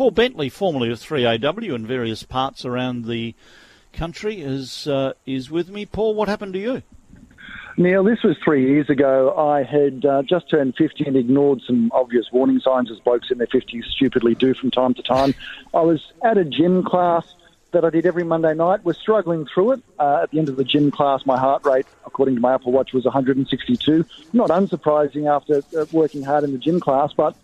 [0.00, 3.34] Paul Bentley, formerly of 3AW in various parts around the
[3.92, 5.84] country, is uh, is with me.
[5.84, 6.82] Paul, what happened to you?
[7.76, 9.36] Neil, this was three years ago.
[9.36, 13.36] I had uh, just turned 50 and ignored some obvious warning signs, as blokes in
[13.36, 15.34] their 50s stupidly do from time to time.
[15.74, 17.34] I was at a gym class
[17.72, 19.82] that I did every Monday night, was struggling through it.
[19.98, 22.72] Uh, at the end of the gym class, my heart rate, according to my Apple
[22.72, 24.06] Watch, was 162.
[24.32, 27.36] Not unsurprising after uh, working hard in the gym class, but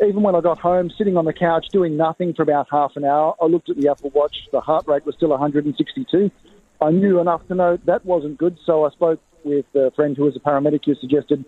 [0.00, 3.04] even when I got home, sitting on the couch doing nothing for about half an
[3.04, 4.36] hour, I looked at the Apple Watch.
[4.50, 6.30] The heart rate was still 162.
[6.80, 10.24] I knew enough to know that wasn't good, so I spoke with a friend who
[10.24, 11.44] was a paramedic who suggested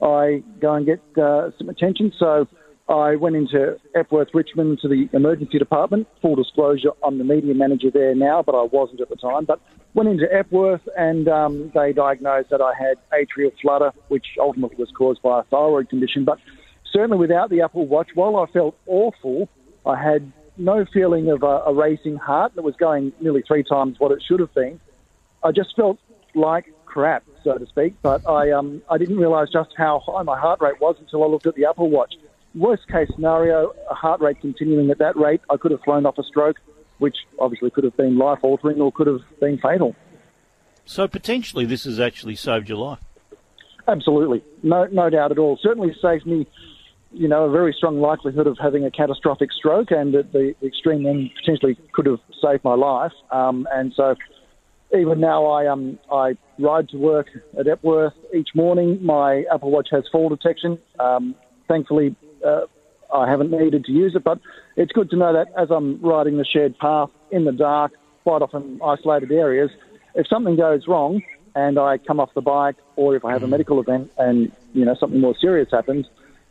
[0.00, 2.12] I go and get uh, some attention.
[2.18, 2.46] So
[2.88, 6.06] I went into Epworth Richmond to the emergency department.
[6.22, 9.44] Full disclosure, I'm the media manager there now, but I wasn't at the time.
[9.44, 9.60] But
[9.94, 14.90] went into Epworth and um, they diagnosed that I had atrial flutter, which ultimately was
[14.96, 16.24] caused by a thyroid condition.
[16.24, 16.38] But
[16.92, 19.48] certainly without the Apple Watch, while I felt awful,
[19.86, 23.98] I had no feeling of a, a racing heart that was going nearly three times
[23.98, 24.80] what it should have been.
[25.42, 25.98] I just felt
[26.34, 27.94] like crap, so to speak.
[28.02, 31.26] But I um, I didn't realise just how high my heart rate was until I
[31.26, 32.14] looked at the Apple Watch.
[32.54, 36.18] Worst case scenario, a heart rate continuing at that rate, I could have flown off
[36.18, 36.56] a stroke,
[36.98, 39.94] which obviously could have been life altering or could have been fatal.
[40.84, 43.00] So potentially, this has actually saved your life.
[43.86, 45.58] Absolutely, no no doubt at all.
[45.62, 46.46] Certainly saved me.
[47.10, 51.06] You know, a very strong likelihood of having a catastrophic stroke, and at the extreme
[51.06, 53.12] end, potentially could have saved my life.
[53.30, 54.14] Um, and so,
[54.96, 59.04] even now I um I ride to work at Epworth each morning.
[59.04, 60.78] My Apple Watch has fall detection.
[61.00, 61.34] Um,
[61.66, 62.14] thankfully,
[62.46, 62.62] uh,
[63.14, 64.38] I haven't needed to use it, but
[64.76, 67.92] it's good to know that as I'm riding the shared path in the dark,
[68.22, 69.70] quite often isolated areas,
[70.14, 71.22] if something goes wrong
[71.54, 74.84] and I come off the bike, or if I have a medical event and you
[74.84, 76.06] know something more serious happens,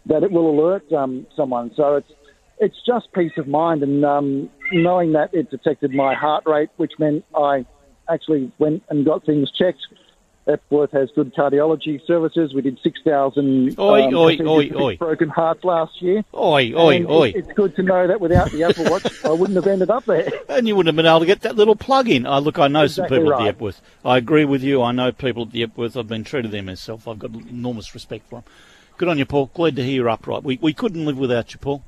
[0.08, 1.72] that it will alert um, someone.
[1.76, 2.12] So it's
[2.60, 6.94] it's just peace of mind and um, knowing that it detected my heart rate, which
[6.98, 7.66] meant I
[8.10, 9.86] actually went and got things checked.
[10.48, 12.54] Epworth has good cardiology services.
[12.54, 14.96] We did 6,000 Oi, um, oi, oi, oi.
[14.98, 16.24] broken hearts last year.
[16.34, 17.34] Oi, oi, And oi.
[17.36, 20.30] it's good to know that without the Apple Watch, I wouldn't have ended up there.
[20.50, 22.26] And you wouldn't have been able to get that little plug in.
[22.26, 23.50] Oh, look, I know Exactly some people at the.
[23.50, 23.82] Epworth.
[24.06, 24.82] I agree with you.
[24.82, 25.98] I know people at the Epworth.
[25.98, 27.08] I've been true to them myself.
[27.08, 28.44] I've got enormous respect for them.
[28.98, 29.52] Good on you, Paul.
[29.54, 30.44] Glad to hear you're upright.
[30.44, 31.84] We, we couldn't live without you, Paul.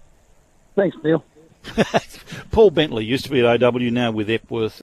[0.75, 1.23] Thanks, Neil.
[2.51, 4.77] Paul Bentley used to be at OW, now with Epworth.